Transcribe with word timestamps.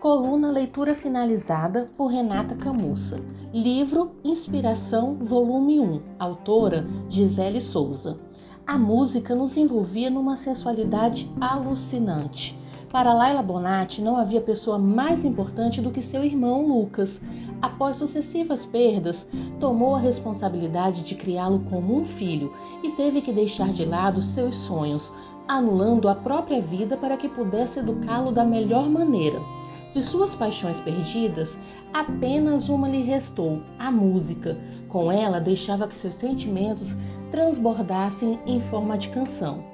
Coluna 0.00 0.52
Leitura 0.52 0.94
Finalizada 0.94 1.90
por 1.96 2.06
Renata 2.06 2.54
Camussa. 2.54 3.16
Livro 3.52 4.12
Inspiração, 4.22 5.16
volume 5.16 5.80
1. 5.80 6.00
Autora 6.20 6.86
Gisele 7.08 7.60
Souza. 7.60 8.16
A 8.64 8.78
música 8.78 9.34
nos 9.34 9.56
envolvia 9.56 10.08
numa 10.08 10.36
sensualidade 10.36 11.28
alucinante. 11.40 12.56
Para 12.92 13.12
Laila 13.12 13.42
Bonatti 13.42 14.00
não 14.00 14.16
havia 14.16 14.40
pessoa 14.40 14.78
mais 14.78 15.24
importante 15.24 15.80
do 15.80 15.90
que 15.90 16.00
seu 16.00 16.24
irmão 16.24 16.64
Lucas. 16.64 17.20
Após 17.60 17.96
sucessivas 17.96 18.64
perdas, 18.64 19.26
tomou 19.58 19.96
a 19.96 19.98
responsabilidade 19.98 21.02
de 21.02 21.16
criá-lo 21.16 21.64
como 21.68 21.98
um 21.98 22.04
filho 22.04 22.54
e 22.84 22.92
teve 22.92 23.20
que 23.20 23.32
deixar 23.32 23.72
de 23.72 23.84
lado 23.84 24.22
seus 24.22 24.54
sonhos, 24.54 25.12
anulando 25.48 26.08
a 26.08 26.14
própria 26.14 26.62
vida 26.62 26.96
para 26.96 27.16
que 27.16 27.28
pudesse 27.28 27.80
educá-lo 27.80 28.30
da 28.30 28.44
melhor 28.44 28.88
maneira. 28.88 29.57
De 29.92 30.02
suas 30.02 30.34
paixões 30.34 30.78
perdidas, 30.80 31.58
apenas 31.92 32.68
uma 32.68 32.88
lhe 32.88 33.02
restou: 33.02 33.62
a 33.78 33.90
música. 33.90 34.58
Com 34.88 35.10
ela, 35.10 35.40
deixava 35.40 35.88
que 35.88 35.96
seus 35.96 36.14
sentimentos 36.16 36.96
transbordassem 37.30 38.38
em 38.46 38.60
forma 38.60 38.96
de 38.98 39.08
canção. 39.08 39.64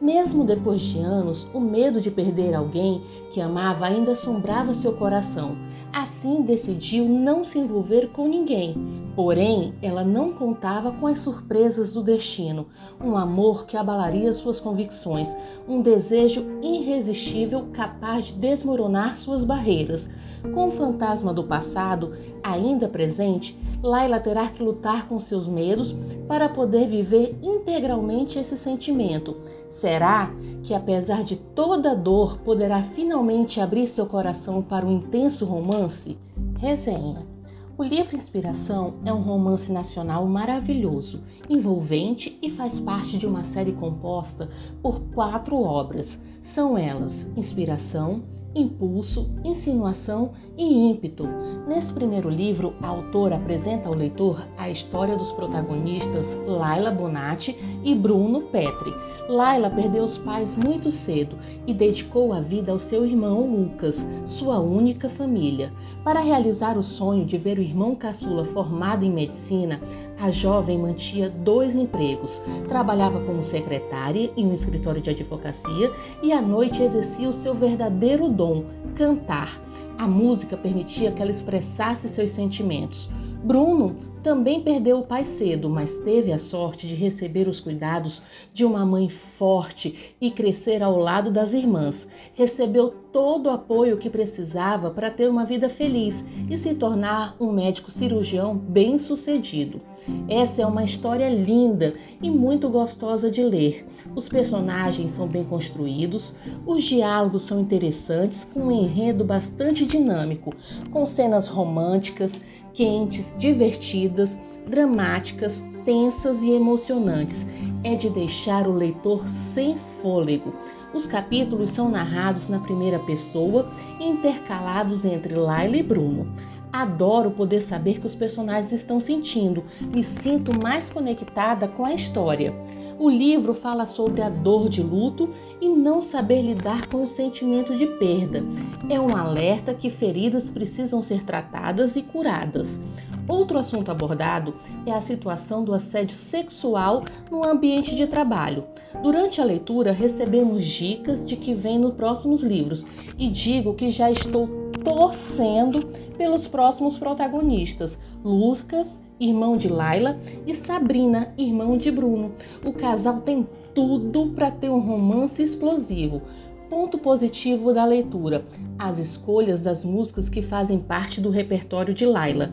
Mesmo 0.00 0.44
depois 0.44 0.82
de 0.82 0.98
anos, 0.98 1.46
o 1.54 1.60
medo 1.60 2.02
de 2.02 2.10
perder 2.10 2.54
alguém 2.54 3.02
que 3.32 3.40
amava 3.40 3.86
ainda 3.86 4.12
assombrava 4.12 4.74
seu 4.74 4.92
coração. 4.92 5.56
Assim 5.90 6.42
decidiu 6.42 7.08
não 7.08 7.44
se 7.44 7.58
envolver 7.58 8.08
com 8.08 8.28
ninguém. 8.28 9.05
Porém, 9.16 9.72
ela 9.80 10.04
não 10.04 10.34
contava 10.34 10.92
com 10.92 11.06
as 11.06 11.20
surpresas 11.20 11.90
do 11.90 12.02
destino, 12.02 12.66
um 13.02 13.16
amor 13.16 13.64
que 13.64 13.74
abalaria 13.74 14.30
suas 14.34 14.60
convicções, 14.60 15.34
um 15.66 15.80
desejo 15.80 16.44
irresistível 16.62 17.68
capaz 17.72 18.26
de 18.26 18.34
desmoronar 18.34 19.16
suas 19.16 19.42
barreiras. 19.42 20.10
Com 20.52 20.68
o 20.68 20.72
fantasma 20.72 21.32
do 21.32 21.44
passado 21.44 22.12
ainda 22.44 22.90
presente, 22.90 23.58
Laila 23.82 24.20
terá 24.20 24.48
que 24.48 24.62
lutar 24.62 25.08
com 25.08 25.18
seus 25.18 25.48
medos 25.48 25.96
para 26.28 26.46
poder 26.46 26.86
viver 26.86 27.38
integralmente 27.42 28.38
esse 28.38 28.58
sentimento. 28.58 29.34
Será 29.70 30.30
que, 30.62 30.74
apesar 30.74 31.24
de 31.24 31.36
toda 31.36 31.92
a 31.92 31.94
dor, 31.94 32.38
poderá 32.40 32.82
finalmente 32.82 33.62
abrir 33.62 33.86
seu 33.88 34.04
coração 34.04 34.60
para 34.60 34.84
um 34.84 34.92
intenso 34.92 35.46
romance? 35.46 36.18
Resenha. 36.58 37.35
O 37.78 37.84
livro 37.84 38.16
Inspiração 38.16 38.94
é 39.04 39.12
um 39.12 39.20
romance 39.20 39.70
nacional 39.70 40.26
maravilhoso, 40.26 41.22
envolvente 41.46 42.38
e 42.40 42.50
faz 42.50 42.80
parte 42.80 43.18
de 43.18 43.26
uma 43.26 43.44
série 43.44 43.72
composta 43.72 44.48
por 44.80 45.00
quatro 45.10 45.56
obras. 45.56 46.18
São 46.42 46.78
elas 46.78 47.30
Inspiração, 47.36 48.24
impulso, 48.60 49.30
insinuação 49.44 50.32
e 50.56 50.90
ímpeto. 50.90 51.28
Nesse 51.68 51.92
primeiro 51.92 52.30
livro, 52.30 52.74
a 52.80 52.88
autora 52.88 53.36
apresenta 53.36 53.88
ao 53.88 53.94
leitor 53.94 54.46
a 54.56 54.70
história 54.70 55.16
dos 55.16 55.30
protagonistas 55.32 56.36
Laila 56.46 56.90
Bonatti 56.90 57.56
e 57.84 57.94
Bruno 57.94 58.42
Petri. 58.42 58.94
Laila 59.28 59.68
perdeu 59.68 60.04
os 60.04 60.16
pais 60.16 60.56
muito 60.56 60.90
cedo 60.90 61.36
e 61.66 61.74
dedicou 61.74 62.32
a 62.32 62.40
vida 62.40 62.72
ao 62.72 62.78
seu 62.78 63.04
irmão 63.04 63.46
Lucas, 63.46 64.06
sua 64.24 64.58
única 64.58 65.08
família. 65.08 65.72
Para 66.02 66.20
realizar 66.20 66.78
o 66.78 66.82
sonho 66.82 67.26
de 67.26 67.36
ver 67.36 67.58
o 67.58 67.62
irmão 67.62 67.94
caçula 67.94 68.44
formado 68.44 69.04
em 69.04 69.10
medicina, 69.10 69.80
a 70.18 70.30
jovem 70.30 70.78
mantinha 70.78 71.28
dois 71.28 71.74
empregos. 71.74 72.40
Trabalhava 72.68 73.20
como 73.20 73.42
secretária 73.42 74.30
em 74.36 74.46
um 74.46 74.52
escritório 74.52 75.02
de 75.02 75.10
advocacia 75.10 75.92
e 76.22 76.32
à 76.32 76.40
noite 76.40 76.82
exercia 76.82 77.28
o 77.28 77.34
seu 77.34 77.54
verdadeiro 77.54 78.28
dom, 78.28 78.45
cantar. 78.94 79.60
A 79.98 80.06
música 80.06 80.56
permitia 80.56 81.12
que 81.12 81.22
ela 81.22 81.30
expressasse 81.30 82.08
seus 82.08 82.30
sentimentos. 82.30 83.08
Bruno 83.42 83.96
também 84.26 84.60
perdeu 84.60 84.98
o 84.98 85.04
pai 85.04 85.24
cedo, 85.24 85.70
mas 85.70 85.98
teve 85.98 86.32
a 86.32 86.38
sorte 86.40 86.88
de 86.88 86.96
receber 86.96 87.46
os 87.46 87.60
cuidados 87.60 88.20
de 88.52 88.64
uma 88.64 88.84
mãe 88.84 89.08
forte 89.08 90.16
e 90.20 90.32
crescer 90.32 90.82
ao 90.82 90.98
lado 90.98 91.30
das 91.30 91.54
irmãs. 91.54 92.08
Recebeu 92.34 92.92
todo 93.12 93.46
o 93.46 93.50
apoio 93.50 93.98
que 93.98 94.10
precisava 94.10 94.90
para 94.90 95.12
ter 95.12 95.30
uma 95.30 95.44
vida 95.44 95.68
feliz 95.68 96.24
e 96.50 96.58
se 96.58 96.74
tornar 96.74 97.36
um 97.38 97.52
médico 97.52 97.88
cirurgião 97.88 98.56
bem-sucedido. 98.56 99.80
Essa 100.28 100.62
é 100.62 100.66
uma 100.66 100.84
história 100.84 101.28
linda 101.28 101.94
e 102.22 102.30
muito 102.30 102.68
gostosa 102.68 103.30
de 103.30 103.42
ler. 103.42 103.86
Os 104.14 104.28
personagens 104.28 105.12
são 105.12 105.26
bem 105.26 105.44
construídos, 105.44 106.32
os 106.64 106.84
diálogos 106.84 107.42
são 107.42 107.60
interessantes, 107.60 108.44
com 108.44 108.60
um 108.60 108.72
enredo 108.72 109.24
bastante 109.24 109.84
dinâmico, 109.84 110.54
com 110.90 111.06
cenas 111.06 111.48
românticas, 111.48 112.40
quentes, 112.72 113.34
divertidas, 113.38 114.38
dramáticas, 114.68 115.64
tensas 115.84 116.42
e 116.42 116.50
emocionantes. 116.50 117.46
É 117.82 117.94
de 117.94 118.10
deixar 118.10 118.66
o 118.66 118.72
leitor 118.72 119.28
sem 119.28 119.76
fôlego. 120.02 120.52
Os 120.92 121.06
capítulos 121.06 121.70
são 121.70 121.90
narrados 121.90 122.48
na 122.48 122.58
primeira 122.58 122.98
pessoa, 122.98 123.70
intercalados 124.00 125.04
entre 125.04 125.34
Laila 125.34 125.76
e 125.76 125.82
Bruno. 125.82 126.26
Adoro 126.76 127.30
poder 127.30 127.62
saber 127.62 128.00
que 128.00 128.06
os 128.06 128.14
personagens 128.14 128.70
estão 128.70 129.00
sentindo, 129.00 129.64
me 129.80 130.04
sinto 130.04 130.52
mais 130.62 130.90
conectada 130.90 131.66
com 131.66 131.86
a 131.86 131.94
história. 131.94 132.54
O 132.98 133.08
livro 133.08 133.54
fala 133.54 133.86
sobre 133.86 134.20
a 134.20 134.28
dor 134.28 134.68
de 134.68 134.82
luto 134.82 135.30
e 135.58 135.70
não 135.70 136.02
saber 136.02 136.42
lidar 136.42 136.86
com 136.86 137.02
o 137.02 137.08
sentimento 137.08 137.74
de 137.74 137.86
perda. 137.86 138.44
É 138.90 139.00
um 139.00 139.16
alerta 139.16 139.72
que 139.72 139.88
feridas 139.88 140.50
precisam 140.50 141.00
ser 141.00 141.24
tratadas 141.24 141.96
e 141.96 142.02
curadas. 142.02 142.78
Outro 143.26 143.56
assunto 143.56 143.90
abordado 143.90 144.54
é 144.84 144.92
a 144.92 145.00
situação 145.00 145.64
do 145.64 145.72
assédio 145.72 146.14
sexual 146.14 147.04
no 147.30 147.42
ambiente 147.42 147.96
de 147.96 148.06
trabalho. 148.06 148.64
Durante 149.02 149.40
a 149.40 149.44
leitura, 149.44 149.92
recebemos 149.92 150.66
dicas 150.66 151.24
de 151.24 151.36
que 151.36 151.54
vem 151.54 151.78
nos 151.78 151.94
próximos 151.94 152.42
livros 152.42 152.84
e 153.18 153.28
digo 153.28 153.72
que 153.72 153.90
já 153.90 154.10
estou 154.10 154.65
torcendo 154.86 155.84
pelos 156.16 156.46
próximos 156.46 156.96
protagonistas, 156.96 157.98
Lucas, 158.24 159.00
irmão 159.18 159.56
de 159.56 159.68
Laila, 159.68 160.16
e 160.46 160.54
Sabrina, 160.54 161.34
irmão 161.36 161.76
de 161.76 161.90
Bruno. 161.90 162.30
O 162.64 162.72
casal 162.72 163.20
tem 163.20 163.44
tudo 163.74 164.28
para 164.28 164.48
ter 164.48 164.70
um 164.70 164.78
romance 164.78 165.42
explosivo. 165.42 166.22
Ponto 166.70 166.98
positivo 166.98 167.74
da 167.74 167.84
leitura: 167.84 168.44
as 168.78 169.00
escolhas 169.00 169.60
das 169.60 169.84
músicas 169.84 170.28
que 170.28 170.40
fazem 170.40 170.78
parte 170.78 171.20
do 171.20 171.30
repertório 171.30 171.92
de 171.92 172.06
Laila 172.06 172.52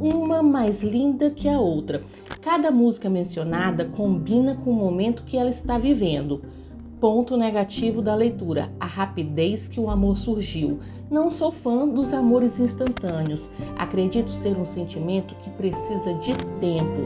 uma 0.00 0.42
mais 0.42 0.82
linda 0.82 1.30
que 1.30 1.48
a 1.48 1.60
outra. 1.60 2.02
Cada 2.40 2.70
música 2.70 3.08
mencionada 3.08 3.84
combina 3.84 4.56
com 4.56 4.70
o 4.70 4.74
momento 4.74 5.22
que 5.24 5.36
ela 5.36 5.50
está 5.50 5.78
vivendo. 5.78 6.42
Ponto 7.04 7.36
negativo 7.36 8.00
da 8.00 8.14
leitura: 8.14 8.72
a 8.80 8.86
rapidez 8.86 9.68
que 9.68 9.78
o 9.78 9.90
amor 9.90 10.16
surgiu. 10.16 10.80
Não 11.10 11.30
sou 11.30 11.52
fã 11.52 11.86
dos 11.86 12.14
amores 12.14 12.58
instantâneos. 12.58 13.46
Acredito 13.76 14.30
ser 14.30 14.56
um 14.56 14.64
sentimento 14.64 15.34
que 15.34 15.50
precisa 15.50 16.14
de 16.14 16.32
tempo. 16.62 17.02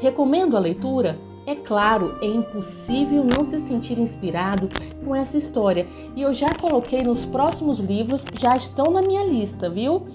Recomendo 0.00 0.56
a 0.56 0.60
leitura? 0.60 1.18
É 1.44 1.56
claro, 1.56 2.16
é 2.22 2.26
impossível 2.26 3.24
não 3.24 3.44
se 3.44 3.58
sentir 3.58 3.98
inspirado 3.98 4.68
com 5.04 5.12
essa 5.12 5.36
história 5.36 5.88
e 6.14 6.22
eu 6.22 6.32
já 6.32 6.54
coloquei 6.54 7.02
nos 7.02 7.26
próximos 7.26 7.80
livros, 7.80 8.24
já 8.40 8.54
estão 8.54 8.92
na 8.92 9.02
minha 9.02 9.24
lista, 9.26 9.68
viu? 9.68 10.06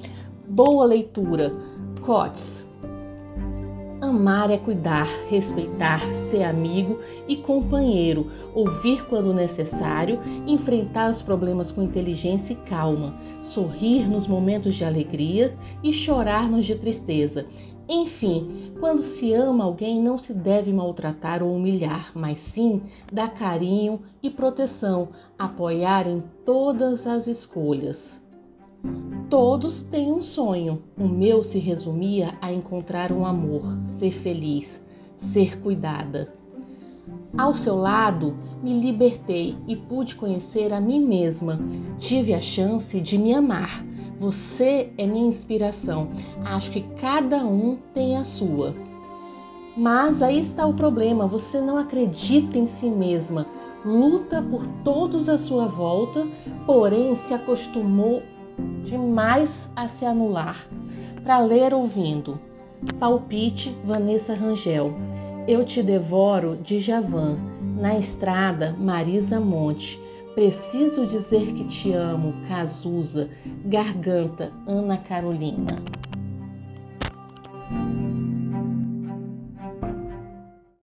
Boa 0.48 0.86
leitura! 0.86 1.54
Cotes. 2.00 2.67
Amar 4.08 4.50
é 4.50 4.58
cuidar, 4.58 5.06
respeitar, 5.30 6.00
ser 6.30 6.44
amigo 6.44 6.98
e 7.28 7.36
companheiro, 7.36 8.32
ouvir 8.56 9.06
quando 9.06 9.34
necessário, 9.34 10.22
enfrentar 10.48 11.10
os 11.10 11.22
problemas 11.22 11.72
com 11.72 11.84
inteligência 11.84 12.54
e 12.54 12.56
calma, 12.56 13.14
sorrir 13.42 14.08
nos 14.08 14.26
momentos 14.26 14.76
de 14.76 14.86
alegria 14.86 15.58
e 15.84 15.92
chorar 15.92 16.50
nos 16.50 16.66
de 16.66 16.76
tristeza. 16.76 17.48
Enfim, 17.90 18.72
quando 18.80 19.02
se 19.02 19.34
ama 19.34 19.66
alguém, 19.66 20.02
não 20.02 20.18
se 20.18 20.34
deve 20.34 20.72
maltratar 20.72 21.44
ou 21.44 21.54
humilhar, 21.54 22.12
mas 22.16 22.40
sim 22.40 22.84
dar 23.12 23.34
carinho 23.34 24.02
e 24.24 24.30
proteção, 24.30 25.10
apoiar 25.38 26.08
em 26.08 26.24
todas 26.46 27.06
as 27.06 27.28
escolhas. 27.28 28.26
Todos 29.30 29.82
têm 29.82 30.12
um 30.12 30.24
sonho. 30.24 30.84
O 30.98 31.08
meu 31.08 31.44
se 31.44 31.60
resumia 31.60 32.38
a 32.42 32.52
encontrar 32.54 33.12
um 33.12 33.26
amor, 33.26 33.78
ser 33.98 34.12
feliz, 34.12 34.82
ser 35.18 35.60
cuidada. 35.60 36.34
Ao 37.38 37.54
seu 37.54 37.76
lado, 37.76 38.38
me 38.64 38.80
libertei 38.80 39.56
e 39.68 39.76
pude 39.76 40.16
conhecer 40.16 40.72
a 40.74 40.80
mim 40.80 41.06
mesma. 41.06 41.60
Tive 41.98 42.34
a 42.34 42.42
chance 42.42 43.00
de 43.02 43.18
me 43.18 43.34
amar. 43.34 43.86
Você 44.20 44.92
é 44.98 45.06
minha 45.06 45.28
inspiração. 45.28 46.10
Acho 46.44 46.72
que 46.72 46.82
cada 47.00 47.46
um 47.46 47.78
tem 47.94 48.18
a 48.18 48.24
sua. 48.24 48.74
Mas 49.78 50.24
aí 50.24 50.40
está 50.40 50.66
o 50.66 50.74
problema: 50.74 51.28
você 51.28 51.62
não 51.62 51.78
acredita 51.78 52.58
em 52.58 52.66
si 52.66 52.90
mesma, 52.90 53.46
luta 53.86 54.42
por 54.42 54.66
todos 54.84 55.30
à 55.30 55.38
sua 55.38 55.68
volta, 55.68 56.28
porém 56.66 57.14
se 57.14 57.34
acostumou 57.34 58.24
demais 58.86 59.70
a 59.76 59.88
se 59.88 60.06
anular. 60.06 60.68
Para 61.24 61.40
ler 61.40 61.74
ouvindo. 61.74 62.40
Palpite 63.00 63.76
Vanessa 63.84 64.34
Rangel. 64.34 64.94
Eu 65.48 65.66
te 65.66 65.82
devoro 65.82 66.56
de 66.56 66.80
Javan. 66.80 67.38
Na 67.80 67.98
estrada 67.98 68.76
Marisa 68.78 69.40
Monte. 69.40 70.00
Preciso 70.34 71.06
dizer 71.06 71.54
que 71.54 71.66
te 71.66 71.94
amo, 71.94 72.34
Cazuza. 72.48 73.30
Garganta 73.66 74.52
Ana 74.68 74.98
Carolina. 74.98 75.82